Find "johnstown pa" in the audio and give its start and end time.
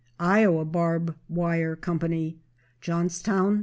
2.81-3.59